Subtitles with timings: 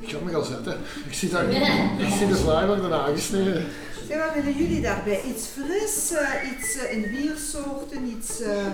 [0.00, 0.78] Ik ga me gaan zetten.
[1.06, 1.50] Ik zie, daar,
[1.98, 3.66] ik zie de vlaai worden aangesneden.
[4.08, 5.22] Zeg, wat willen jullie daarbij?
[5.22, 8.40] Iets fris, uh, iets uh, in biersoorten, iets...
[8.40, 8.66] Uh...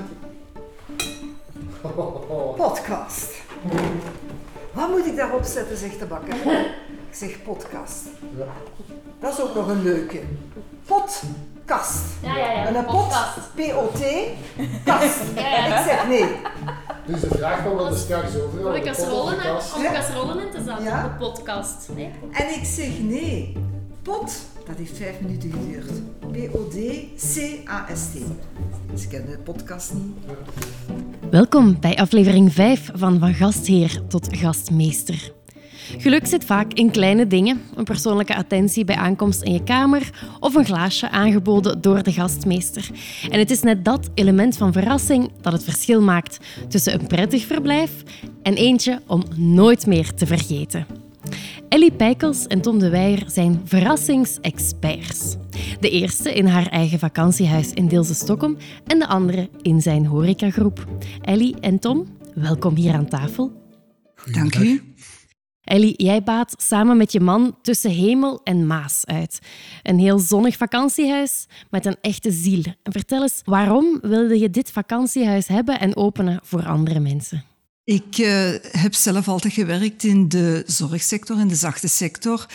[2.56, 3.30] Podcast.
[4.72, 6.34] Wat moet ik daarop zetten, zegt de bakker.
[7.10, 8.04] Ik zeg podcast.
[8.36, 8.46] Ja.
[9.20, 10.20] Dat is ook nog een leuke.
[10.86, 12.04] Podcast.
[12.22, 12.66] Ja, ja, ja.
[12.66, 13.14] En een pot,
[13.54, 14.02] P-O-T,
[14.84, 15.20] kast.
[15.34, 15.78] Ja, ja.
[15.78, 16.36] Ik zeg nee.
[17.06, 18.66] Dus de vraag kwam wel straks over.
[18.66, 19.34] Om de kasserollen,
[19.76, 21.04] om de kasserollen in te zetten ja?
[21.04, 21.88] op de podcast.
[21.94, 22.10] Nee?
[22.32, 23.52] En ik zeg nee.
[24.02, 25.90] Pot, dat heeft vijf minuten geduurd.
[26.32, 28.18] P-O-D-C-A-S-T.
[29.00, 30.16] Ze kennen de podcast niet.
[31.30, 35.35] Welkom bij aflevering 5 van Van Gastheer tot Gastmeester.
[35.98, 37.62] Geluk zit vaak in kleine dingen.
[37.74, 42.90] Een persoonlijke attentie bij aankomst in je kamer of een glaasje aangeboden door de gastmeester.
[43.30, 47.44] En het is net dat element van verrassing dat het verschil maakt tussen een prettig
[47.44, 48.02] verblijf
[48.42, 50.86] en eentje om nooit meer te vergeten.
[51.68, 55.36] Ellie Pijkels en Tom de Weijer zijn verrassingsexperts.
[55.80, 58.56] De eerste in haar eigen vakantiehuis in Deelse Stockholm
[58.86, 60.86] en de andere in zijn horecagroep.
[61.20, 63.52] Ellie en Tom, welkom hier aan tafel.
[64.32, 64.82] Dank u.
[65.66, 69.38] Ellie, jij baat samen met je man tussen hemel en Maas uit.
[69.82, 72.62] Een heel zonnig vakantiehuis met een echte ziel.
[72.82, 77.44] vertel eens, waarom wilde je dit vakantiehuis hebben en openen voor andere mensen?
[77.86, 82.46] Ik uh, heb zelf altijd gewerkt in de zorgsector, in de zachte sector.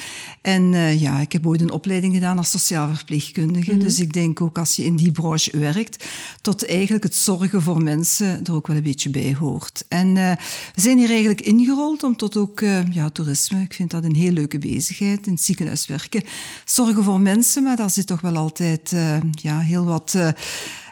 [0.42, 3.72] En uh, ja, ik heb ooit een opleiding gedaan als sociaal verpleegkundige.
[3.72, 3.86] Mm -hmm.
[3.86, 6.06] Dus ik denk ook als je in die branche werkt,
[6.42, 9.86] tot eigenlijk het zorgen voor mensen er ook wel een beetje bij hoort.
[9.88, 10.32] En uh,
[10.76, 12.60] we zijn hier eigenlijk ingerold om tot ook
[12.92, 13.62] ja, toerisme.
[13.62, 16.24] Ik vind dat een heel leuke bezigheid, in het ziekenhuis werken.
[16.66, 18.96] Zorgen voor mensen, maar daar zit toch wel altijd
[19.32, 20.16] ja, heel wat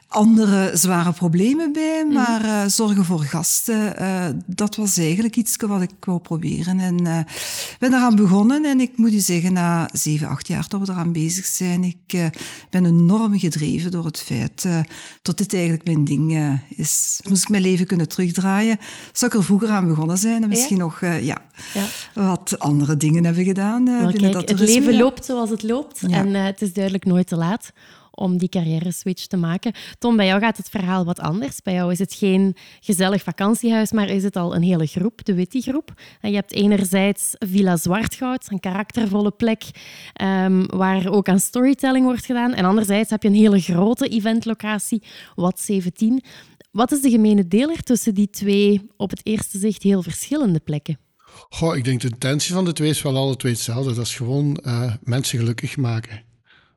[0.09, 2.13] andere zware problemen bij, mhm.
[2.13, 6.79] maar uh, zorgen voor gasten, uh, dat was eigenlijk iets wat ik wou proberen.
[6.79, 7.19] En uh,
[7.79, 11.11] ben eraan begonnen en ik moet u zeggen, na zeven, acht jaar dat we eraan
[11.11, 12.31] bezig zijn, ik
[12.69, 14.67] ben enorm gedreven door het feit
[15.21, 17.19] dat dit eigenlijk mijn ding is.
[17.29, 18.77] Moest ik mijn leven kunnen terugdraaien,
[19.13, 21.19] zou ik er vroeger aan begonnen zijn en misschien nog ja,
[21.73, 23.85] ja, wat andere dingen hebben gedaan.
[23.85, 27.71] kijk, dat het leven loopt zoals het loopt en het is duidelijk nooit te laat
[28.19, 29.73] om die carrière-switch te maken.
[29.97, 31.61] Tom, bij jou gaat het verhaal wat anders.
[31.61, 35.33] Bij jou is het geen gezellig vakantiehuis, maar is het al een hele groep, de
[35.33, 35.93] Witty Groep.
[36.21, 39.63] En je hebt enerzijds Villa Zwartgoud, een karaktervolle plek
[40.21, 42.53] um, waar ook aan storytelling wordt gedaan.
[42.53, 45.03] En anderzijds heb je een hele grote eventlocatie,
[45.35, 46.23] Wat 17.
[46.71, 50.99] Wat is de gemene deler tussen die twee op het eerste zicht heel verschillende plekken?
[51.49, 53.93] Goh, ik denk de intentie van de twee is wel alle twee hetzelfde.
[53.93, 56.27] Dat is gewoon uh, mensen gelukkig maken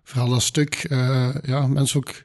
[0.02, 2.24] vooral dat stuk, uh, ja, mensen ook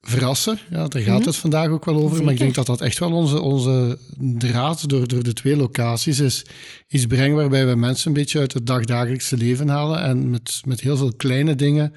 [0.00, 0.58] verrassen.
[0.70, 1.26] Ja, daar gaat mhm.
[1.26, 2.24] het vandaag ook wel over.
[2.24, 6.20] Maar ik denk dat dat echt wel onze, onze draad door, door de twee locaties
[6.20, 6.44] is.
[6.88, 10.02] Iets brengen waarbij we mensen een beetje uit het dagdagelijkse leven halen.
[10.02, 11.92] En met, met heel veel kleine dingen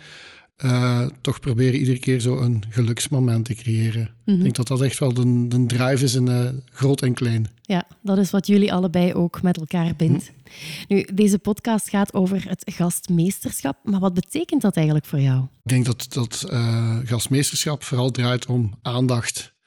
[0.66, 4.02] uh, toch proberen iedere keer zo een geluksmoment te creëren.
[4.02, 4.42] Ik mhm.
[4.42, 7.48] denk dat dat echt wel de, de drive is in uh, groot en klein.
[7.62, 10.32] Ja, dat is wat jullie allebei ook met elkaar bindt.
[10.32, 10.39] Mhm.
[10.88, 15.44] Nu, deze podcast gaat over het gastmeesterschap, maar wat betekent dat eigenlijk voor jou?
[15.44, 19.58] Ik denk dat dat uh, gastmeesterschap vooral draait om aandacht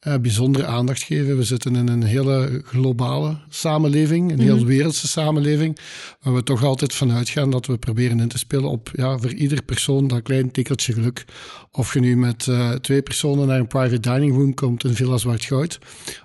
[0.00, 1.36] bijzondere aandacht geven.
[1.36, 4.66] We zitten in een hele globale samenleving, een heel mhm.
[4.66, 5.78] wereldse samenleving,
[6.20, 9.32] waar we toch altijd vanuit gaan dat we proberen in te spelen op ja, voor
[9.32, 11.24] ieder persoon dat klein tikkeltje geluk.
[11.70, 15.16] Of je nu met uh, twee personen naar een private dining room komt in Villa
[15.16, 15.78] Zwart Goud,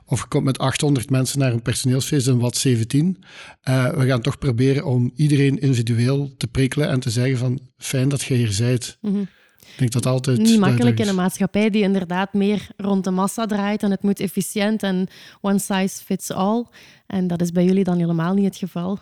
[0.06, 3.24] of je komt met 800 mensen naar een personeelsfeest in Wat 17.
[3.70, 8.10] Uh, we gaan toch proberen om iedereen individueel te prikkelen en te zeggen van fijn
[8.10, 8.98] dat je hier bent.
[9.02, 9.28] Mm
[9.72, 10.38] ik denk dat altijd.
[10.38, 14.20] Niet makkelijk in een maatschappij die inderdaad meer rond de massa draait en het moet
[14.20, 15.08] efficiënt en
[15.42, 16.66] one size fits all.
[17.08, 19.00] En dat is bij jullie dan helemaal niet het geval.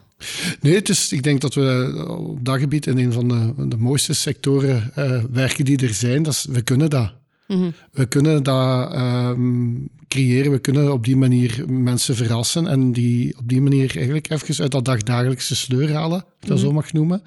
[0.62, 3.78] Nee, het is, ik denk dat we op dat gebied in een van de, de
[3.78, 6.24] mooiste sectoren uh, werken die er zijn.
[6.24, 7.14] Dat is, we kunnen dat.
[7.48, 7.70] Mhm.
[7.92, 13.50] We kunnen dat um, creëren, we kunnen op die manier mensen verrassen en die op
[13.50, 16.66] die manier eigenlijk even uit dat dagdagelijkse sleur halen, als ik dat mhm.
[16.66, 17.22] zo mag noemen.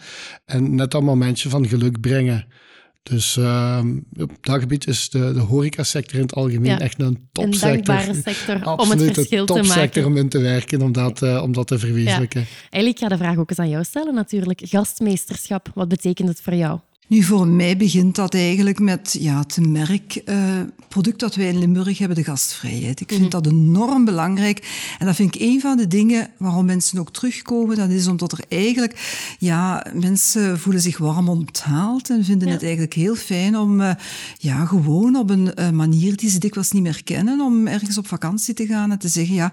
[0.44, 2.46] En net dat momentje van geluk brengen.
[3.02, 3.84] Dus uh,
[4.18, 7.94] op dat gebied is de, de horecasector in het algemeen echt een topsector.
[7.94, 9.68] Een sector om het verschil te maken.
[9.68, 12.40] topsector om in te werken, om dat, uh, om dat te verwezenlijken.
[12.40, 12.46] Ja.
[12.70, 14.60] Eigenlijk ga de vraag ook eens aan jou stellen natuurlijk.
[14.64, 16.80] Gastmeesterschap, wat betekent het voor jou?
[17.08, 21.98] Nu, voor mij begint dat eigenlijk met ja, het merkproduct uh, dat wij in Limburg
[21.98, 23.00] hebben, de gastvrijheid.
[23.00, 23.30] Ik vind mhm.
[23.30, 24.94] dat enorm belangrijk.
[24.98, 27.76] En dat vind ik een van de dingen waarom mensen ook terugkomen.
[27.76, 32.94] Dat is omdat er eigenlijk, ja, mensen voelen zich warm onthaald en vinden het eigenlijk
[32.94, 33.94] heel fijn om, uh,
[34.38, 38.06] ja, gewoon op een uh, manier die ze dikwijls niet meer kennen, om ergens op
[38.06, 39.52] vakantie te gaan en te zeggen, ja,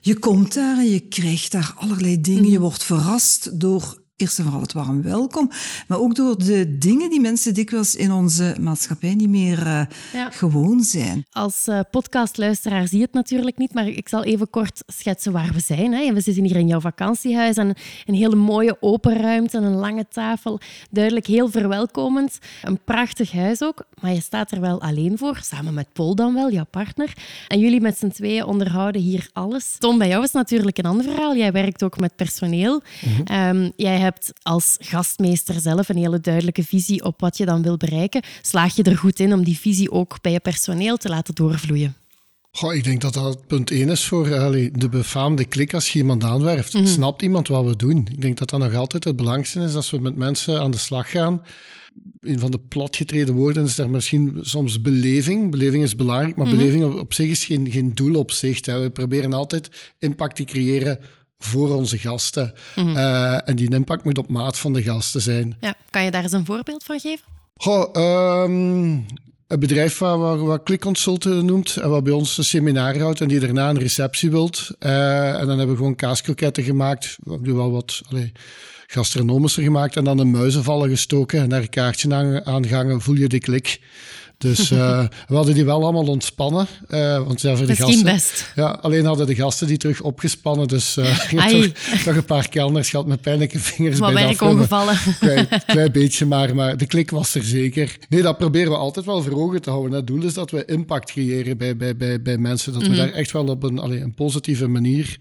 [0.00, 2.50] je komt daar en je krijgt daar allerlei dingen.
[2.50, 5.50] Je wordt verrast door eerst en vooral het warm welkom,
[5.88, 9.82] maar ook door de dingen die mensen dikwijls in onze maatschappij niet meer uh,
[10.12, 10.30] ja.
[10.30, 11.26] gewoon zijn.
[11.30, 15.52] Als uh, podcastluisteraar zie je het natuurlijk niet, maar ik zal even kort schetsen waar
[15.52, 15.92] we zijn.
[15.92, 16.12] Hè.
[16.12, 17.74] We zitten hier in jouw vakantiehuis en
[18.04, 20.60] een hele mooie open ruimte, een lange tafel,
[20.90, 22.38] duidelijk heel verwelkomend.
[22.62, 26.34] Een prachtig huis ook, maar je staat er wel alleen voor, samen met Paul dan
[26.34, 27.12] wel, jouw partner.
[27.48, 29.76] En jullie met z'n tweeën onderhouden hier alles.
[29.78, 31.36] Tom, bij jou is natuurlijk een ander verhaal.
[31.36, 32.82] Jij werkt ook met personeel.
[33.02, 33.56] Mm -hmm.
[33.56, 37.76] um, jij hebt als gastmeester zelf een hele duidelijke visie op wat je dan wil
[37.76, 38.22] bereiken.
[38.42, 41.94] Slaag je er goed in om die visie ook bij je personeel te laten doorvloeien?
[42.50, 45.98] Goh, ik denk dat dat punt één is voor allee, de befaamde klik als je
[45.98, 46.74] iemand aanwerft.
[46.74, 46.88] Mm -hmm.
[46.88, 48.08] Snapt iemand wat we doen?
[48.10, 50.78] Ik denk dat dat nog altijd het belangrijkste is als we met mensen aan de
[50.78, 51.42] slag gaan.
[52.20, 55.50] Een van de platgetreden woorden is daar misschien soms beleving.
[55.50, 56.60] Beleving is belangrijk, maar mm -hmm.
[56.60, 58.66] beleving op, op, zich is geen, geen doel op zich.
[58.66, 58.80] Hè.
[58.80, 60.98] We proberen altijd impact te creëren
[61.38, 62.54] voor onze gasten.
[62.76, 62.96] Mm -hmm.
[62.96, 65.56] uh, en die impact moet op maat van de gasten zijn.
[65.60, 65.74] Ja.
[65.90, 67.24] Kan je daar eens een voorbeeld van geven?
[67.56, 69.06] Goh, um,
[69.46, 73.28] een bedrijf wat, wat, wat klikconsulten noemt en wat bij ons een seminar houdt en
[73.28, 74.70] die daarna een receptie wilt.
[74.80, 77.16] Uh, en dan hebben we gewoon kaaskroketten gemaakt.
[77.22, 78.32] We hebben wel wat allee,
[78.86, 83.00] gastronomischer gemaakt en dan een muizenvallen gestoken en daar een kaartje aangehangen.
[83.00, 83.80] Voel je de klik?
[84.38, 86.66] Dus uh, we hadden die wel allemaal ontspannen.
[86.88, 88.52] Uh, want ja, voor de gasten, best.
[88.54, 90.68] Ja, alleen hadden de gasten die terug opgespannen.
[90.68, 91.18] Dus uh,
[91.50, 91.66] toch,
[92.04, 94.96] toch een paar kelners gehad met pijnlijke vingers Wat bij werk ongevallen.
[95.20, 97.96] Klein, klein beetje maar, maar de klik was er zeker.
[98.08, 99.92] Nee, dat proberen we altijd wel voor ogen te houden.
[99.92, 102.72] Het doel is dat we impact creëren bij, bij, bij, bij mensen.
[102.72, 102.96] Dat mm -hmm.
[102.96, 105.16] we daar echt wel op een, allee, een positieve manier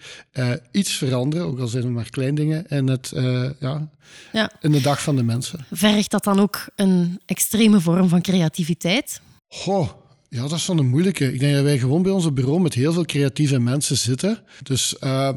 [0.72, 1.46] iets veranderen.
[1.46, 2.68] Ook al zijn het maar klein dingen.
[2.68, 3.12] En het,
[3.60, 3.90] ja,
[4.32, 4.52] ja.
[4.62, 5.66] in de dag van de mensen.
[5.72, 9.05] Vergt dat dan ook een extreme vorm van creativiteit?
[9.56, 9.90] Goh,
[10.30, 11.34] ja, dat is van een moeilijke.
[11.34, 14.44] Ik denk dat wij gewoon bij ons bureau met heel veel creatieve mensen zitten.
[14.64, 15.32] Dus uh,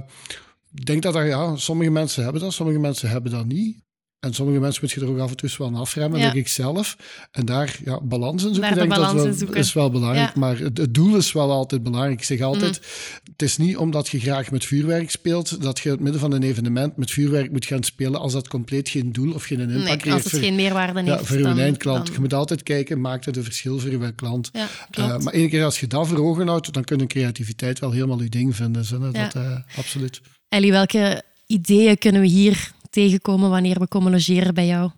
[0.74, 3.76] ik denk dat er, ja, sommige mensen hebben dat, sommige mensen hebben dat niet.
[4.20, 6.24] En sommige mensen moet je er ook af en toe wel aan afremmen, ja.
[6.24, 6.96] denk ik zelf.
[7.30, 10.34] En daar ja, balans in zoeken, denk balans dat wel, is wel belangrijk.
[10.34, 10.40] Ja.
[10.40, 12.18] Maar het, het, doel is wel altijd belangrijk.
[12.18, 13.32] Ik zeg altijd, mm.
[13.32, 16.32] het is niet omdat je graag met vuurwerk speelt, dat je in het midden van
[16.32, 19.84] een evenement met vuurwerk moet gaan spelen als dat compleet geen doel of geen impact
[19.84, 20.14] nee, creëert.
[20.14, 21.20] als het voor, geen meerwaarde heeft.
[21.20, 22.04] Ja, voor je eindklant.
[22.06, 22.14] Dan...
[22.14, 24.50] Je moet altijd kijken, maakt het een verschil voor je klant?
[24.52, 24.68] Ja,
[24.98, 27.90] uh, maar één keer als je dat voor ogen houdt, dan kun je creativiteit wel
[27.90, 28.84] helemaal je ding vinden.
[28.84, 30.20] Zo, dat, uh, absoluut.
[30.48, 34.90] Ellie, welke ideeën kunnen we hier tegenkomen wanneer we komen logeren bij jou?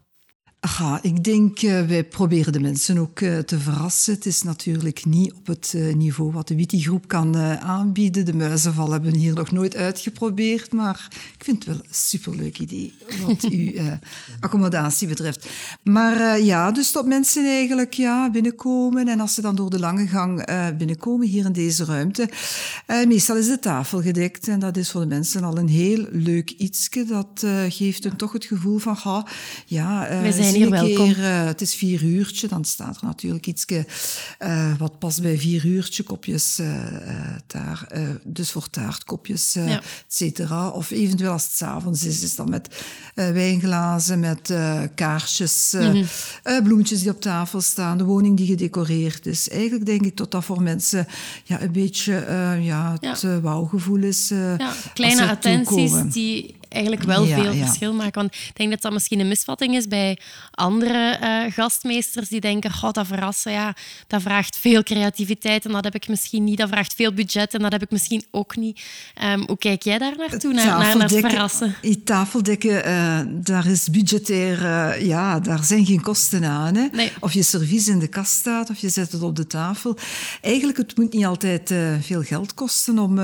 [0.62, 4.14] Aha, ik denk, uh, wij proberen de mensen ook uh, te verrassen.
[4.14, 8.24] Het is natuurlijk niet op het uh, niveau wat de Witty Groep kan aanbieden.
[8.24, 11.08] De muizenval hebben we hier nog nooit uitgeprobeerd, maar
[11.38, 12.94] ik vind het wel een superleuk idee
[13.26, 13.72] wat uw
[14.40, 15.48] accommodatie betreft.
[15.82, 20.06] Maar ja, dus dat mensen eigenlijk ja, binnenkomen en als ze dan door de lange
[20.06, 20.44] gang
[20.78, 22.28] binnenkomen hier in deze ruimte,
[23.06, 26.50] meestal is de tafel gedekt en dat is voor de mensen al een heel leuk
[26.50, 27.04] ietsje.
[27.04, 29.26] Dat geeft hun toch het gevoel van, ha,
[29.66, 30.08] ja...
[30.50, 31.12] Zijn hier welkom.
[31.12, 35.38] Keer, uh, het is vier uurtje, dan staat er natuurlijk iets uh, wat past bij
[35.38, 36.74] vier uurtje, kopjes uh,
[37.46, 37.88] daar,
[38.24, 39.66] dus voor taartkopjes, ja.
[39.66, 40.68] et cetera.
[40.68, 44.54] Of eventueel als het s'avonds is, is dan met wijnglazen, met
[44.94, 45.80] kaarsjes, mm
[46.42, 46.62] -hmm.
[46.62, 49.48] bloemetjes die op tafel staan, de woning die gedecoreerd is.
[49.48, 51.06] Eigenlijk denk ik dat dat voor mensen
[51.44, 52.12] ja, een beetje
[52.60, 53.40] ja, het ja.
[53.40, 54.28] wauwgevoel is.
[54.28, 57.64] ja, kleine attenties die eigenlijk wel ja, veel ja.
[57.64, 58.20] verschil maken.
[58.20, 60.18] Want ik denk dat dat misschien een misvatting is bij
[60.50, 63.74] andere uh, gastmeesters die denken, god, dat verrassen, ja,
[64.06, 66.58] dat vraagt veel creativiteit en dat heb ik misschien niet.
[66.58, 68.80] Dat vraagt veel budget en dat heb ik misschien ook niet.
[69.24, 71.74] Um, hoe kijk jij daar naartoe, naar, naar, naar het verrassen?
[71.82, 76.74] Die tafeldekken, uh, daar is budgetair, uh, ja, daar zijn geen kosten aan.
[76.74, 76.86] Hè?
[76.92, 77.12] Nee.
[77.20, 79.98] Of je servies in de kast staat of je zet het op de tafel.
[80.40, 83.20] Eigenlijk, het moet niet altijd veel geld kosten om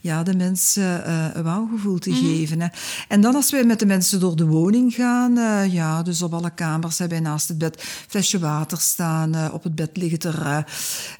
[0.00, 2.26] ja, de mensen een wauwgevoel te mm -hmm.
[2.26, 2.60] geven.
[2.60, 2.66] Hè?
[3.08, 6.34] En dan als wij met de mensen door de woning gaan, uh, ja, dus op
[6.34, 9.34] alle kamers hebben wij naast het bed flesje water staan.
[9.34, 10.66] Uh, op het bed liggen er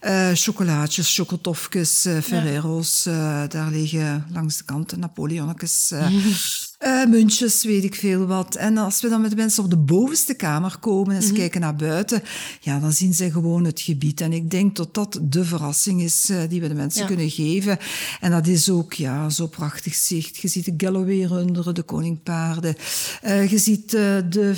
[0.02, 3.02] uh, chocolaatjes, chocotofjes, Ferrero's.
[3.48, 5.92] daar liggen langs de kant Napoleonnetjes.
[6.84, 8.54] Uh, muntjes, weet ik veel wat.
[8.54, 11.32] En als we dan met de mensen op de bovenste kamer komen en ze mm
[11.32, 11.40] -hmm.
[11.40, 12.22] kijken naar buiten,
[12.60, 14.20] ja, dan zien ze gewoon het gebied.
[14.20, 17.06] En ik denk dat dat de verrassing is uh, die we de mensen ja.
[17.06, 17.78] kunnen geven.
[18.20, 20.36] En dat is ook ja, zo prachtig zicht.
[20.36, 22.76] Je ziet de Galloway-runderen, de koningpaarden.
[23.24, 24.54] Uh, je ziet de,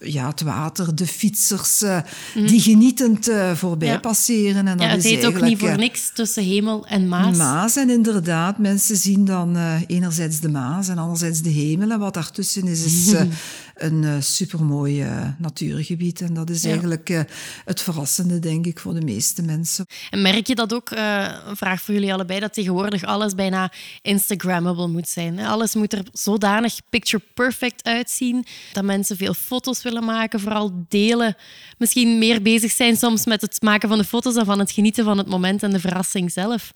[0.00, 2.02] ja, het water, de fietsers, mm
[2.34, 2.46] -hmm.
[2.46, 3.98] die genietend voorbij ja.
[3.98, 4.66] passeren.
[4.66, 7.36] En dat ja, het is heet ook niet voor niks tussen hemel en Maas.
[7.36, 9.56] Maas, en inderdaad, mensen zien dan
[9.86, 13.20] enerzijds de Maas en anderzijds de hemel en wat daartussen is, is uh,
[13.74, 15.06] een uh, supermooi
[15.38, 16.20] natuurgebied.
[16.20, 16.68] En dat is ja.
[16.68, 17.24] eigenlijk
[17.64, 19.86] het verrassende, denk ik, voor de meeste mensen.
[20.10, 24.88] En merk je dat ook, een vraag voor jullie allebei, dat tegenwoordig alles bijna Instagrammable
[24.88, 25.38] moet zijn?
[25.38, 31.36] Alles moet er zodanig picture perfect uitzien dat mensen veel foto's willen maken, vooral delen.
[31.78, 35.04] Misschien meer bezig zijn soms met het maken van de foto's dan van het genieten
[35.04, 36.72] van het moment en de verrassing zelf.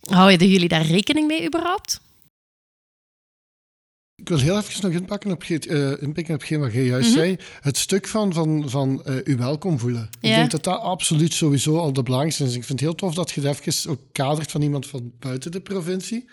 [0.00, 2.00] Houden jullie daar rekening mee überhaupt?
[4.24, 7.18] Ik wil heel even nog inpakken op, uh, inpikken op wat je juist mhm.
[7.18, 7.36] zei.
[7.60, 10.08] Het stuk van, van, van uh, u welkom voelen.
[10.20, 12.54] Ik denk dat dat absoluut sowieso al de belangrijkste is.
[12.54, 15.52] Ik vind het heel tof dat je het even ook kadert van iemand van buiten
[15.52, 16.28] de provincie.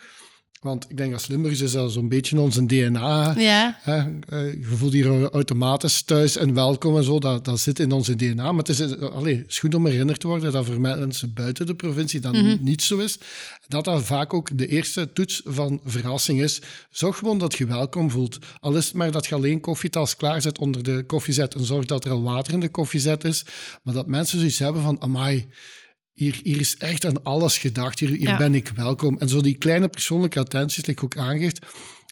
[0.61, 3.33] Want ik denk als Limburgers is dat zo'n beetje ons DNA.
[3.37, 3.77] Ja.
[3.81, 3.97] Hè?
[3.97, 7.19] Eh, je voelt hier automatisch thuis en welkom en zo.
[7.19, 8.51] Dat, dat zit in onze DNA.
[8.51, 11.65] Maar het is, eh, allee, is goed om herinnerd te worden dat voor mensen buiten
[11.65, 13.17] de provincie dat mm niet zo is.
[13.67, 16.61] Dat dat vaak ook de eerste toets van verrassing is.
[16.89, 18.37] Zorg gewoon dat je welkom voelt.
[18.59, 22.05] Al is het maar dat je alleen koffietas klaarzet onder de koffiezet en zorg dat
[22.05, 23.45] er al water in de koffiezet is.
[23.83, 25.47] Maar dat mensen zoiets hebben van, amai,
[26.21, 27.99] hier, hier is echt aan alles gedacht.
[27.99, 29.17] Hier, hier ben ik welkom.
[29.17, 31.65] En zo die kleine persoonlijke attenties, die ik ook aangeeft.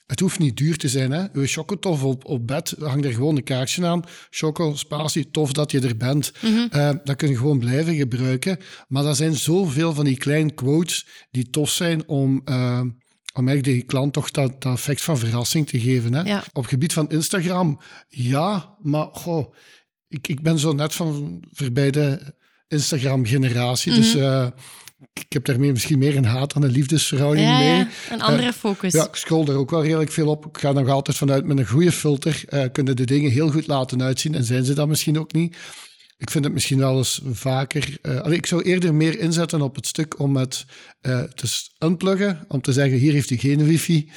[0.08, 1.12] Het hoeft niet duur te zijn.
[1.12, 1.28] Hè?
[1.34, 4.04] Chocotof op, op bed, hang er gewoon een kaartje aan.
[4.30, 6.32] Choco, spatie, tof dat je er bent.
[6.42, 6.70] Mm
[7.04, 8.60] dat kun je gewoon blijven gebruiken.
[8.88, 12.42] Maar er zijn zoveel van die kleine quotes die tof zijn om...
[12.46, 12.82] Uh,
[13.34, 16.14] om eigenlijk die klant toch dat, dat effect van verrassing te geven.
[16.14, 16.38] Hè?
[16.38, 19.54] Op het gebied van Instagram, ja, maar goh,
[20.08, 22.34] ik, ik ben zo net van voorbij de
[22.70, 23.94] Instagram-generatie.
[23.94, 24.24] Dus mhm.
[24.24, 24.48] uh,
[25.14, 27.88] ik heb daarmee misschien meer een haat dan een liefdesverhouding ja, mee.
[28.10, 28.94] een andere uh, focus.
[28.94, 30.46] Ja, ik scroll er ook wel redelijk veel op.
[30.46, 33.68] Ik ga nog altijd vanuit met een goede filter uh, kunnen de dingen heel goed
[33.68, 34.36] laten uitzien.
[34.36, 35.58] En zijn ze dat misschien ook niet.
[36.18, 37.98] Ik vind het misschien wel eens vaker...
[38.32, 40.66] ik zou eerder meer inzetten op het stuk om het
[41.36, 42.46] te unpluggen.
[42.48, 44.12] Om te zeggen, hier heeft u geen wifi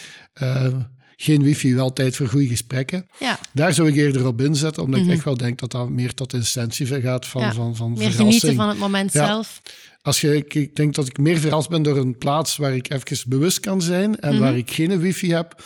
[1.23, 3.07] geen wifi, wel tijd voor goede gesprekken.
[3.19, 3.39] Ja.
[3.53, 5.15] Daar zou ik eerder op inzetten, omdat ik mhm.
[5.15, 7.53] echt wel denk dat dat meer tot de essentie gaat van, ja.
[7.53, 9.63] van, van Meer genieten van het moment zelf.
[10.03, 13.29] Als je, ik, denk dat ik meer verrast ben door een plaats waar ik even
[13.29, 14.59] bewust kan zijn en waar mhm.
[14.59, 15.63] ik geen wifi heb,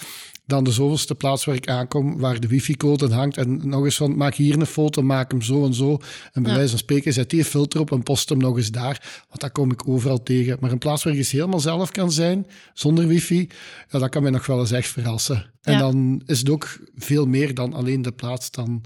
[0.46, 3.36] dan de zoveelste plaats waar ik aankom, waar de wifi-code hangt.
[3.36, 5.98] En nog eens van, maak hier een foto, maak hem zo en zo.
[6.32, 9.24] En bij wijze van spreken, zet die filter op en post hem nog eens daar.
[9.28, 10.56] Want dat kom ik overal tegen.
[10.60, 13.48] Maar een plaats waar je eens helemaal zelf kan zijn, zonder wifi,
[13.90, 15.50] ja, dat kan mij nog wel eens echt verrassen.
[15.62, 18.82] En dan is het ook veel meer dan alleen de plaats dan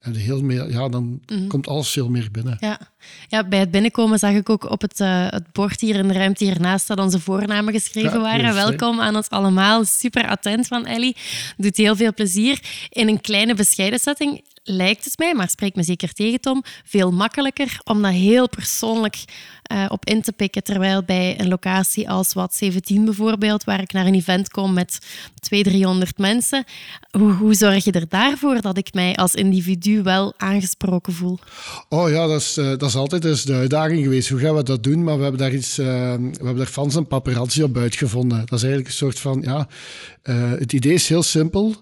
[0.00, 1.46] en heel meer, ja, dan mhm.
[1.46, 2.56] komt alles veel meer binnen.
[2.60, 2.80] Ja.
[3.28, 6.14] ja, bij het binnenkomen zag ik ook op het, uh, het bord hier in de
[6.14, 8.54] ruimte hiernaast dat onze voornamen geschreven waren.
[8.54, 9.84] Welkom aan ons allemaal.
[9.84, 11.16] Super attent van Ellie.
[11.56, 12.60] Doet heel veel plezier.
[12.88, 17.12] In een kleine bescheiden setting lijkt het mij, maar spreek me zeker tegen Tom, veel
[17.12, 19.24] makkelijker om dat heel persoonlijk
[19.72, 20.62] uh, op in te pikken.
[20.62, 24.98] Terwijl bij een locatie als Wat 17 bijvoorbeeld, waar ik naar een event kom met
[25.40, 26.64] 200, 300 mensen,
[27.38, 31.38] hoe, zorg je er daarvoor dat ik mij als individu wel aangesproken voel?
[31.88, 34.28] Oh ja, dat is, uh, dat is altijd dus de uitdaging geweest.
[34.28, 35.04] Hoe gaan we dat doen?
[35.04, 38.38] Maar we hebben daar iets, uh, we hebben daar fans en paparazzi op uitgevonden.
[38.38, 39.68] Dat is eigenlijk een soort van, ja,
[40.58, 41.76] het idee is heel simpel.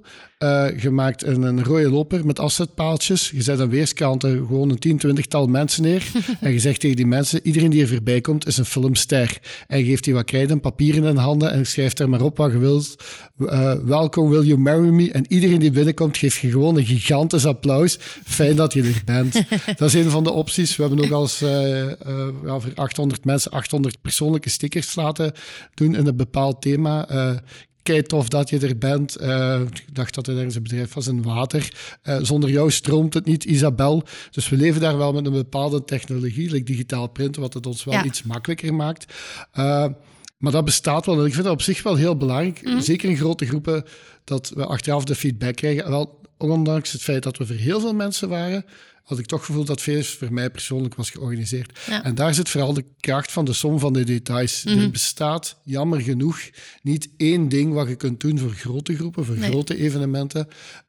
[0.45, 3.31] Uh, je maakt een, een rode loper met afzetpaaltjes.
[3.31, 6.11] Je zet aan weerskanten gewoon een 10, 20 tal mensen neer.
[6.41, 9.39] en je zegt tegen die mensen: iedereen die er voorbij komt is een filmster.
[9.67, 12.37] En je geeft die wat krijt en papieren in handen en schrijft er maar op
[12.37, 13.05] wat je wilt.
[13.39, 15.13] Uh, welkom, will you marry me?
[15.13, 17.99] En iedereen die binnenkomt geeft je gewoon een gigantisch applaus.
[18.25, 19.33] Fijn dat je er bent.
[19.79, 20.77] dat is een van de opties.
[20.77, 21.49] We hebben ook al eens uh,
[22.45, 25.33] ja, voor 800 mensen 800 persoonlijke stickers laten
[25.75, 27.09] doen in een bepaald thema
[27.89, 29.21] kei tof dat je er bent.
[29.21, 31.73] Uh, ik dacht dat er ergens een bedrijf was in water.
[32.05, 34.03] Uh, zonder jou stroomt het niet, Isabel.
[34.31, 37.85] Dus we leven daar wel met een bepaalde technologie, like digitaal printen, wat het ons
[37.85, 39.15] wel iets makkelijker maakt.
[39.59, 39.87] Uh,
[40.39, 41.19] maar dat bestaat wel.
[41.19, 42.63] En ik vind dat op zich wel heel belangrijk.
[42.63, 42.81] Mhm.
[42.81, 43.85] Zeker in grote groepen,
[44.25, 45.91] dat we achteraf de feedback krijgen.
[45.91, 48.65] Wel, ondanks het feit dat we voor heel veel mensen waren,
[49.09, 51.79] had ik toch gevoeld dat feest voor mij persoonlijk was georganiseerd.
[52.03, 54.65] En daar zit vooral de kracht van de som van de details.
[54.65, 54.91] Er mhm.
[54.91, 56.41] bestaat, jammer genoeg,
[56.83, 60.49] niet één ding wat je kunt doen voor grote groepen, voor grote evenementen,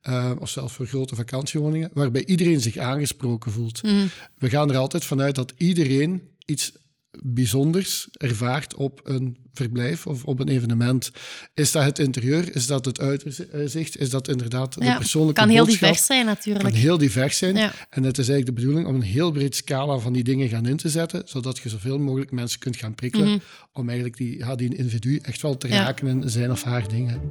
[0.09, 3.83] uh, of zelfs voor grote vakantiewoningen, waarbij iedereen zich aangesproken voelt.
[3.83, 4.05] Mhm.
[4.37, 6.71] We gaan er altijd vanuit dat iedereen iets
[7.11, 11.11] bijzonders ervaart op een verblijf of op een evenement.
[11.53, 12.55] Is dat het interieur?
[12.55, 13.97] Is dat het uitzicht?
[13.97, 16.65] Is dat inderdaad de persoonlijke kan heel divers zijn natuurlijk.
[16.65, 17.55] kan heel divers zijn.
[17.89, 20.65] En het is eigenlijk de bedoeling om een heel breed scala van die dingen gaan
[20.65, 23.39] in te zetten, zodat je zoveel mogelijk mensen kunt gaan prikkelen mhm.
[23.73, 27.21] om eigenlijk die, ja, die individu echt wel te raken in zijn of haar dingen.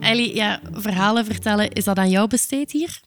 [0.00, 3.00] Ellie, ja, verhalen vertellen, is dat aan jou besteed hier?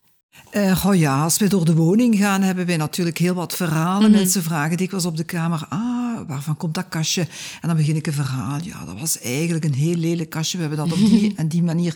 [0.53, 4.09] Uh, oh ja, als we door de woning gaan, hebben wij natuurlijk heel wat verhalen.
[4.09, 4.19] Mhm.
[4.19, 5.98] Mensen vragen dikwijls op de kamer: Ah,
[6.29, 7.21] waarvan komt dat kastje?
[7.61, 8.59] En dan begin ik een verhaal.
[8.63, 10.57] Ja, dat was eigenlijk een heel lelijk kastje.
[10.57, 11.95] We hebben dat op die en die manier.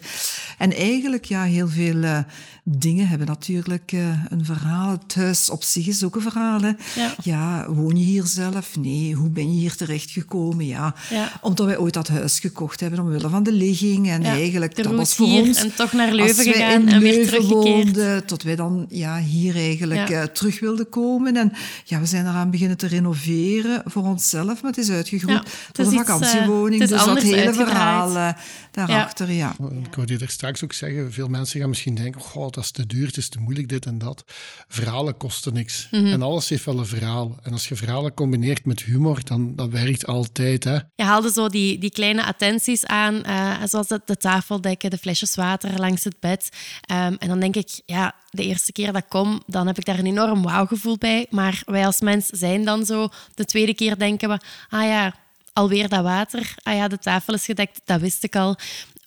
[0.57, 2.19] En eigenlijk, ja, heel veel uh,
[2.63, 4.91] dingen hebben natuurlijk uh, een verhaal.
[4.91, 6.61] Het huis op zich is ook een verhaal.
[6.61, 6.71] Hè.
[6.95, 7.15] Ja.
[7.23, 7.69] ja.
[7.69, 8.77] woon je hier zelf?
[8.77, 9.13] Nee.
[9.13, 10.65] Hoe ben je hier terechtgekomen?
[10.65, 10.95] Ja.
[11.09, 11.31] ja.
[11.41, 14.09] Omdat wij ooit dat huis gekocht hebben omwille van de ligging.
[14.09, 15.57] En eigenlijk, dat was voor ons...
[15.57, 17.41] En toch naar Leuven gegaan en weer.
[17.41, 21.37] Woonden, tot wij dan ja, hier eigenlijk uh, terug wilden komen.
[21.37, 21.51] En
[21.83, 25.85] ja, we zijn eraan beginnen te renoveren voor onszelf, maar het is uitgegroeid ja, tot
[25.85, 26.87] een vakantiewoning.
[26.87, 28.29] dus dat hele verhaal uh,
[28.73, 29.55] daarachter, ja.
[29.59, 29.67] ja.
[29.83, 32.71] Ik hoorde je er straks ook zeggen, veel mensen gaan misschien denken, oh, dat is
[32.71, 34.23] te duur, het is te moeilijk, dit en dat.
[34.67, 35.87] Verhalen kosten niks.
[35.91, 36.11] Mm -hmm.
[36.11, 37.37] En alles heeft wel een verhaal.
[37.43, 40.63] En als je verhalen combineert met humor, dan dat werkt altijd.
[40.63, 40.73] Hè.
[40.95, 45.35] Je haalde zo die, die kleine attenties aan, uh, zoals de, de tafeldekken, de flesjes
[45.35, 46.49] water langs het bed.
[46.91, 49.85] Um, en dan denk ik, ja, de eerste keer dat ik kom, dan heb ik
[49.85, 51.27] daar een enorm wauwgevoel bij.
[51.29, 53.09] Maar wij als mens zijn dan zo.
[53.33, 54.39] De tweede keer denken we,
[54.69, 55.13] ah ja,
[55.53, 56.55] alweer dat water.
[56.63, 58.55] Ah ja, de tafel is gedekt, dat wist ik al.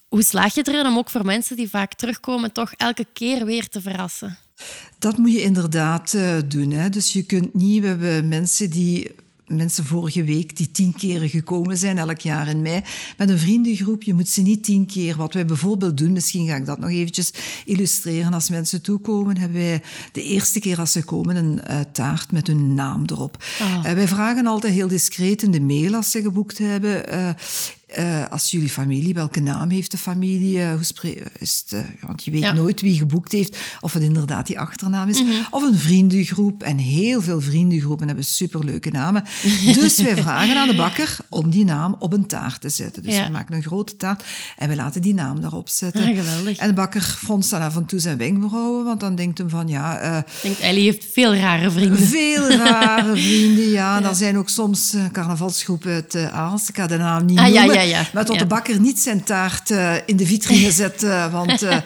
[0.08, 3.68] Hoe slaag je erin om ook voor mensen die vaak terugkomen toch elke keer weer
[3.68, 4.38] te verrassen?
[4.98, 6.70] Dat moet je inderdaad uh, doen.
[6.70, 6.88] Hè.
[6.88, 7.82] Dus je kunt niet...
[7.82, 9.14] We hebben mensen die
[9.46, 12.82] mensen vorige week die tien keren gekomen zijn, elk jaar in mei,
[13.16, 14.02] met een vriendengroep.
[14.02, 15.16] Je moet ze niet tien keer.
[15.16, 17.32] Wat wij bijvoorbeeld doen, misschien ga ik dat nog eventjes
[17.64, 18.32] illustreren.
[18.32, 22.46] Als mensen toekomen, hebben wij de eerste keer als ze komen een uh, taart met
[22.46, 23.44] hun naam erop.
[23.60, 23.82] Oh.
[23.84, 27.14] Uh, wij vragen altijd heel discreet in de mail als ze geboekt hebben.
[27.14, 27.30] Uh,
[27.98, 30.58] uh, als jullie familie, welke naam heeft de familie?
[30.58, 30.80] Uh, hoe
[31.38, 32.52] is het, uh, want je weet ja.
[32.52, 35.20] nooit wie geboekt heeft, of het inderdaad die achternaam is.
[35.20, 35.46] Mm -hmm.
[35.50, 36.62] Of een vriendengroep.
[36.62, 39.24] En heel veel vriendengroepen hebben superleuke namen.
[39.74, 43.02] dus wij vragen aan de bakker om die naam op een taart te zetten.
[43.02, 43.26] Dus ja.
[43.26, 44.24] we maken een grote taart
[44.56, 46.02] en we laten die naam daarop zetten.
[46.02, 46.56] Ah, geweldig.
[46.58, 49.68] En de bakker fronst dan af en toe zijn wenkbrauwen, want dan denkt hem van
[49.68, 50.24] ja...
[50.42, 51.98] denkt, Ellie heeft veel rare vrienden.
[51.98, 54.02] Veel rare vrienden, ja.
[54.02, 56.68] Er zijn ook soms carnavalsgroepen uit Aalst.
[56.68, 57.85] Ik ga de naam niet ah, noemen.
[57.88, 58.06] Ja.
[58.12, 61.76] Maar tot de bakker niet zijn taart uh, in de vitrine zet, uh, want uh,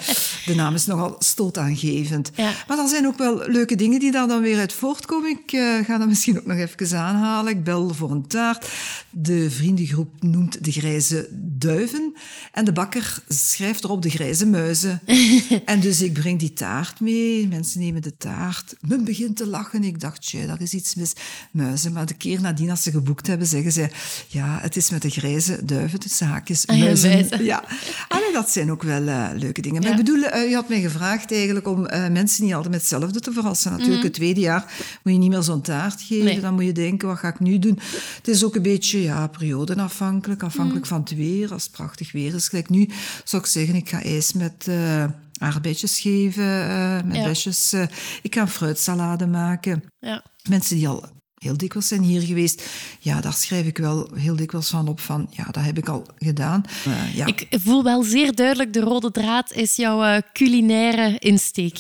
[0.47, 2.31] de naam is nogal stootaangevend.
[2.37, 5.31] Maar er zijn ook wel leuke dingen die daar dan weer uit voortkomen.
[5.31, 5.51] Ik
[5.87, 7.53] ga dat misschien ook nog even aanhalen.
[7.53, 8.69] Ik bel voor een taart.
[9.11, 12.15] De vriendengroep noemt de grijze duiven.
[12.53, 15.01] En de bakker schrijft erop de grijze muizen.
[15.65, 17.49] en dus ik breng die taart mee.
[17.49, 18.75] Mensen nemen de taart.
[18.81, 19.85] Men begint te lachen.
[19.85, 21.13] Ik dacht, tja, dat is iets mis.
[21.51, 21.93] Muizen.
[21.93, 23.89] Maar de keer nadien, als ze geboekt hebben, zeggen ze...
[24.29, 25.80] Ja, het is met de grijze duiven,
[26.19, 27.11] haakjes, Ah, ja, muizen.
[27.11, 27.45] muizen.
[27.45, 27.65] Ja,
[28.09, 29.83] Allee, dat zijn ook wel uh, leuke dingen.
[29.83, 29.99] Maar Ja.
[29.99, 33.21] ik bedoel, uh, je had mij gevraagd eigenlijk om uh, mensen niet altijd met hetzelfde
[33.21, 33.71] te verrassen.
[33.73, 34.65] Natuurlijk, het tweede jaar
[35.03, 36.25] moet je niet meer zo'n taart geven.
[36.25, 36.41] Nee.
[36.41, 37.79] Dan moet je denken, wat ga ik nu doen?
[38.17, 41.53] Het is ook een beetje ja, periodenafhankelijk, afhankelijk van het weer.
[41.53, 42.89] Als het prachtig weer is, gelijk nu,
[43.25, 44.67] zou ik zeggen, ik ga ijs met...
[44.69, 45.05] eh
[45.41, 47.25] aardbeidjes geven, eh, met Ja.
[47.25, 47.73] besjes.
[47.73, 47.83] eh,
[48.23, 49.83] ik ga een fruitsalade maken.
[50.01, 50.25] Ja.
[50.49, 51.05] Mensen die al
[51.41, 52.63] heel dikwijls zijn hier geweest,
[52.99, 56.07] ja, daar schrijf ik wel heel dikwijls van op van, ja, dat heb ik al
[56.19, 56.65] gedaan.
[56.85, 57.27] Eh, ja.
[57.27, 61.79] Ik voel wel zeer duidelijk, de rode draad is jouw eh, culinaire insteek.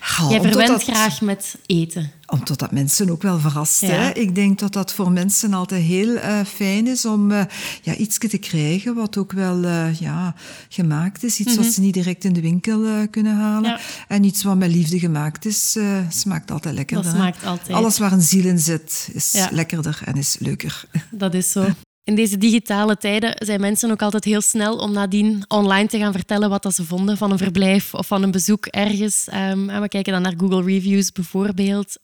[0.00, 2.10] Oh, Jij omdat verwendt dat- graag met eten.
[2.30, 3.80] Omdat dat mensen ook wel verrast.
[3.80, 3.88] Ja.
[3.88, 4.10] Hè?
[4.10, 7.44] Ik denk dat dat voor mensen altijd heel eh, fijn is om eh
[7.82, 10.34] ja, iets te krijgen wat ook wel eh, ja,
[10.68, 11.38] gemaakt is.
[11.38, 13.70] Iets wat ze niet direct in de winkel kunnen halen.
[13.70, 13.70] Mhm.
[13.70, 13.80] Ja.
[14.08, 17.04] En iets wat met liefde gemaakt is, smaakt altijd lekkerder.
[17.04, 17.76] Dat smaakt altijd.
[17.76, 19.48] Alles waar een ziel in zit, is Ja.
[19.52, 20.84] lekkerder en is leuker.
[21.10, 21.66] Dat is zo.
[22.10, 26.12] In deze digitale tijden zijn mensen ook altijd heel snel om nadien online te gaan
[26.12, 29.28] vertellen wat dat ze vonden van een verblijf of van een bezoek ergens.
[29.28, 31.96] Ehm, en we kijken dan naar Google Reviews bijvoorbeeld.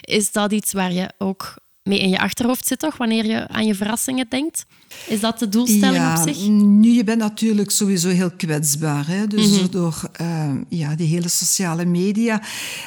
[0.00, 3.66] Is dat iets waar je ook mee in je achterhoofd zit, toch, wanneer je aan
[3.66, 4.66] je verrassingen denkt?
[5.08, 6.46] Is dat de doelstelling ja, op zich?
[6.48, 9.06] Nu, je bent natuurlijk sowieso heel kwetsbaar.
[9.06, 9.26] Hè?
[9.26, 9.70] Dus Mhm.
[9.70, 12.42] door eh, ja, die hele sociale media.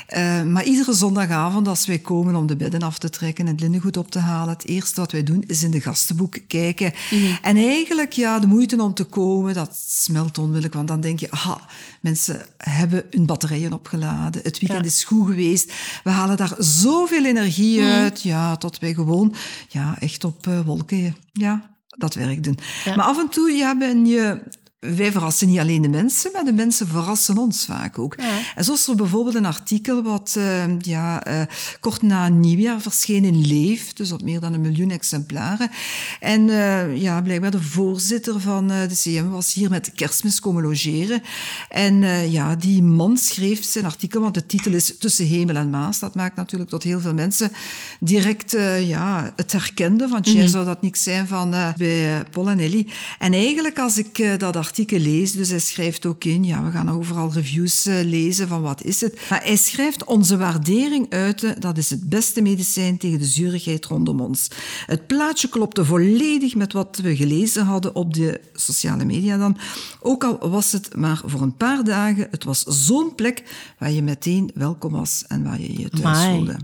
[0.07, 3.62] Eh, maar iedere zondagavond als wij komen om de bedden af te trekken en het
[3.62, 6.93] linnengoed op te halen, het eerste wat wij doen is in de gastenboek kijken.
[7.12, 7.21] Mhm.
[7.41, 10.73] En eigenlijk, ja, de moeite om te komen, dat smelt onmiddellijk.
[10.73, 11.62] Want dan denk je, aha,
[12.01, 14.41] mensen hebben hun batterijen opgeladen.
[14.43, 14.89] Het weekend Ja.
[14.91, 15.71] is goed geweest.
[16.03, 17.89] We halen daar zoveel energie Mhm.
[17.89, 18.21] uit.
[18.21, 19.33] Ja, tot wij gewoon
[19.69, 22.57] ja, echt op eh, wolken ja, dat werk doen.
[22.85, 22.95] Ja.
[22.95, 24.41] Maar af en toe ja, ben je...
[24.80, 28.13] Wij verrassen niet alleen de mensen, maar de mensen verrassen ons vaak ook.
[28.18, 28.39] Ja.
[28.56, 31.42] En zo is er bijvoorbeeld een artikel wat eh, ja, eh,
[31.80, 35.70] kort na nieuwjaar verscheen in Leef, dus op meer dan een miljoen exemplaren.
[36.20, 40.63] En eh, ja, blijkbaar de voorzitter van eh, de CM was hier met kerstmis komen
[40.63, 41.22] logeren.
[41.70, 46.00] En ja, die man schreef zijn artikel, want de titel is Tussen hemel en maas.
[46.00, 47.52] Dat maakt natuurlijk tot heel veel mensen
[48.00, 52.88] direct ja, het herkenden, want jij zou dat niks zijn van bij Paul en Ellie.
[53.20, 55.38] En eigenlijk, als ik dat artikel artikel leest.
[55.38, 59.01] Dus hij schrijft ook in, ja, we gaan overal reviews uh, lezen van wat is
[59.01, 59.19] het.
[59.29, 64.21] Maar hij schrijft onze waardering uiten, dat is het beste medicijn tegen de zurigheid rondom
[64.21, 64.47] ons.
[64.86, 69.58] Het plaatje klopte volledig met wat we gelezen hadden op de sociale media dan.
[70.01, 73.43] Ook al was het maar voor een paar dagen, het was zo'n plek
[73.77, 76.55] waar je meteen welkom was en waar je je thuis voelde.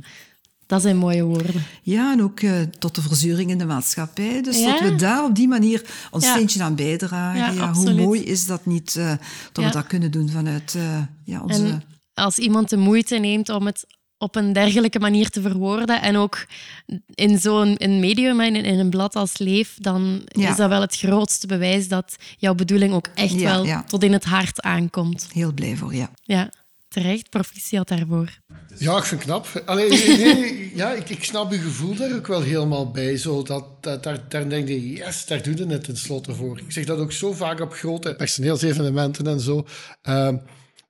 [0.68, 1.64] Dat zijn mooie woorden.
[1.82, 4.42] Ja, en ook uh, tot de verzuring in de maatschappij.
[4.42, 4.72] Dus ja?
[4.72, 6.32] dat we daar op die manier ons ja.
[6.32, 7.56] steentje aan bijdragen.
[7.56, 9.14] Ja, hoe mooi is dat niet, uh,
[9.52, 11.64] dat we dat kunnen doen vanuit uh, ja, onze...
[11.64, 13.86] En als iemand de moeite neemt om het
[14.18, 16.46] op een dergelijke manier te verwoorden en ook
[17.14, 21.48] in zo'n medium, in, in een blad als Leef, dan is dat wel het grootste
[21.48, 25.28] bewijs dat jouw bedoeling ook echt wel tot in het hart aankomt.
[25.34, 26.10] Heel blij voor, ja.
[26.22, 26.50] Ja,
[26.96, 27.30] terecht.
[27.30, 28.30] Proficiat daarvoor.
[28.78, 29.62] Ja, ik vind het knap.
[29.66, 33.18] Allee, nee, ja, ik, ik, snap uw gevoel daar ook wel helemaal bij.
[33.18, 36.58] Zo dat, dat, daar, daar denk je, yes, daar doe je het tenslotte voor.
[36.58, 39.66] Ik zeg dat ook zo vaak op grote personeelsevenementen en zo.
[40.10, 40.30] Uh,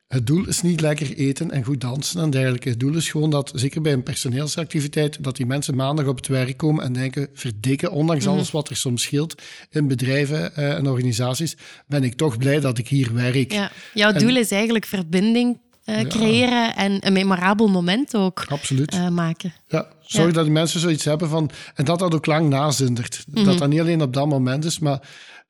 [0.08, 2.70] het doel is niet lekker eten en goed dansen en dergelijke.
[2.70, 6.28] Het doel is gewoon dat, zeker bij een personeelsactiviteit, dat die mensen maandag op het
[6.28, 10.88] werk komen en denken, verdikken, ondanks alles wat er soms scheelt in bedrijven uh, en
[10.88, 13.52] organisaties, ben ik toch blij dat ik hier werk.
[13.52, 13.72] Ja.
[13.94, 18.94] Jouw doel is eigenlijk verbinding uh, creëren en een memorabel moment ook Absoluut.
[18.94, 19.54] Uh, maken.
[19.68, 21.50] Ja, zorg dat die mensen zoiets hebben van...
[21.76, 23.24] En dat dat ook lang nazindert.
[23.28, 23.46] Mm -hmm.
[23.46, 25.00] Dat dat niet alleen op dat moment is, maar...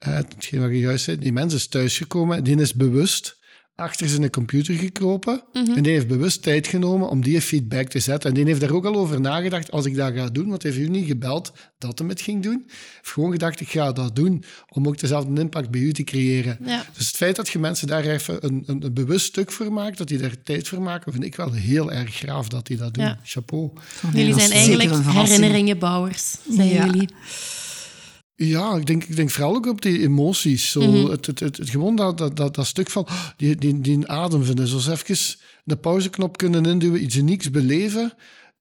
[0.07, 3.37] Uh, hetgeen wat je juist zei, die mens is thuisgekomen, die is bewust
[3.75, 5.43] achter zijn computer gekropen.
[5.53, 5.75] Mm -hmm.
[5.75, 8.29] En die heeft bewust tijd genomen om die feedback te zetten.
[8.29, 10.77] En die heeft daar ook al over nagedacht, als ik dat ga doen, want heeft
[10.77, 12.63] u niet gebeld dat hij het ging doen.
[12.67, 16.57] heeft gewoon gedacht, ik ga dat doen, om ook dezelfde impact bij u te creëren.
[16.65, 16.85] Ja.
[16.97, 19.97] Dus het feit dat je mensen daar even een, een, een, bewust stuk voor maakt,
[19.97, 22.93] dat die daar tijd voor maken, vind ik wel heel erg graaf dat die dat
[22.93, 23.05] doen.
[23.05, 23.19] Ja.
[23.23, 23.71] Chapeau.
[24.13, 26.85] Jullie zijn eigenlijk herinneringenbouwers, zijn ja.
[26.85, 27.09] jullie.
[28.35, 30.71] Ja, ik denk, ik denk vooral ook op die emoties.
[30.71, 31.09] Zo, mm -hmm.
[31.09, 34.43] het, het, het, het, gewoon dat, dat, dat, dat stuk van die, die, die adem
[34.43, 34.67] vinden.
[34.67, 38.13] Zoals even de pauzeknop kunnen induwen, iets unieks beleven.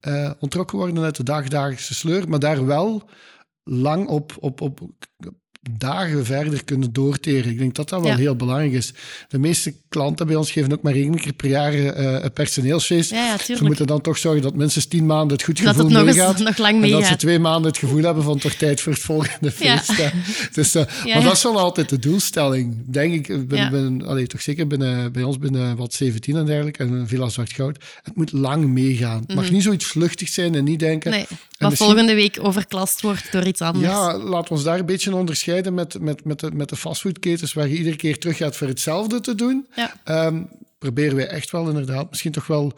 [0.09, 3.09] Uh, ontrokken worden uit de dagdagelijkse sleur, maar daar wel
[3.63, 4.81] lang op, op, op
[5.71, 7.51] dagen verder kunnen doorteren.
[7.51, 8.17] Ik denk dat dat wel ja.
[8.17, 8.93] heel belangrijk is.
[9.29, 11.91] De meeste klanten bij ons geven ook maar één keer per jaar uh,
[12.23, 13.11] een personeelsfeest.
[13.11, 15.85] Ja, ja, ze moeten dan toch zorgen dat minstens tien maanden het goed dat gevoel
[15.85, 16.35] het nog meegaat.
[16.35, 17.01] Eens, nog lang en meegaat.
[17.01, 19.93] dat ze twee maanden het gevoel hebben van toch tijd voor het volgende feest.
[20.53, 22.77] Dus, uh, maar dat is wel altijd de doelstelling.
[22.87, 26.83] Denk ik, ben, ben, allee, toch zeker binnen, bij ons binnen wat 17 en dergelijke,
[26.83, 27.85] en Villa Zwart Goud.
[28.03, 29.21] Het moet lang meegaan.
[29.27, 29.53] Het mag mm.
[29.53, 31.11] niet zoiets vluchtig zijn en niet denken...
[31.11, 31.27] Nee.
[31.71, 33.93] Wat misschien, volgende week overklast wordt door iets anders.
[33.93, 37.53] Ja, laten we ons daar een beetje onderscheiden met, met, met, de, met de fastfoodketens,
[37.53, 39.67] waar je iedere keer terug gaat voor hetzelfde te doen.
[39.77, 40.27] Ja.
[40.27, 40.49] Um,
[40.79, 42.73] proberen wij echt wel inderdaad misschien toch wel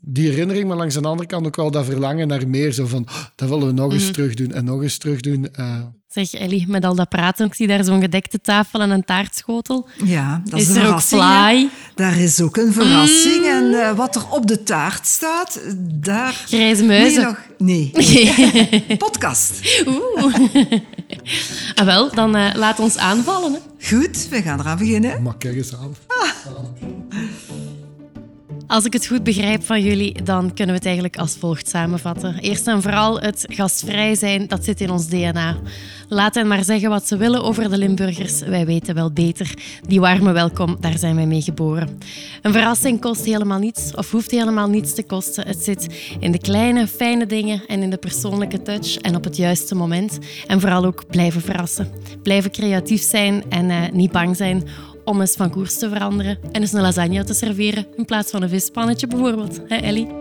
[0.00, 2.72] die herinnering, maar langs de andere kant ook wel dat verlangen naar meer.
[2.72, 4.12] Zo van, oh, dat willen we nog eens mm.
[4.12, 5.48] terug doen en nog eens terug doen.
[5.58, 9.04] Uh, Zeg Ellie, met al dat praten, ik zie daar zo'n gedekte tafel en een
[9.04, 9.88] taartschotel.
[10.04, 11.68] Ja, dat is, is er ook fly?
[11.94, 13.38] Daar is ook een verrassing.
[13.38, 13.50] Mm.
[13.50, 16.32] En uh, wat er op de taart staat, daar...
[16.32, 17.22] Grijze muizen?
[17.22, 17.38] Nog...
[17.58, 17.92] Nee.
[18.98, 19.82] Podcast.
[19.86, 20.34] Oeh.
[21.74, 23.52] ah, wel, dan uh, laat ons aanvallen.
[23.52, 23.86] Hè.
[23.88, 25.22] Goed, we gaan eraan beginnen.
[25.22, 25.96] Maar kijk eens aan.
[26.06, 26.30] Ah.
[28.70, 32.38] Als ik het goed begrijp van jullie, dan kunnen we het eigenlijk als volgt samenvatten.
[32.38, 35.56] Eerst en vooral het gastvrij zijn, dat zit in ons DNA.
[36.08, 38.40] Laat hen maar zeggen wat ze willen over de Limburgers.
[38.40, 39.54] Wij weten wel beter.
[39.86, 41.98] Die warme welkom, daar zijn wij mee geboren.
[42.42, 45.46] Een verrassing kost helemaal niets, of hoeft helemaal niets te kosten.
[45.46, 49.36] Het zit in de kleine, fijne dingen en in de persoonlijke touch en op het
[49.36, 50.18] juiste moment.
[50.46, 51.88] En vooral ook blijven verrassen.
[52.22, 54.64] Blijven creatief zijn en uh, niet bang zijn
[55.04, 58.42] om eens van koers te veranderen en eens een lasagne te serveren in plaats van
[58.42, 59.60] een vispannetje bijvoorbeeld.
[59.68, 60.20] Hè Ellie?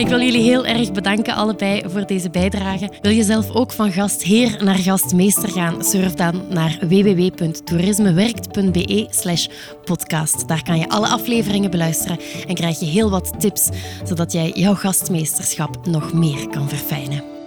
[0.00, 2.90] Ik wil jullie heel erg bedanken allebei voor deze bijdrage.
[3.02, 5.84] Wil je zelf ook van gastheer naar gastmeester gaan?
[5.84, 9.08] Surf dan naar www.toerismewerkt.be
[9.84, 10.48] podcast.
[10.48, 13.68] Daar kan je alle afleveringen beluisteren en krijg je heel wat tips,
[14.04, 17.39] zodat jij jouw gastmeesterschap nog meer kan verfijnen.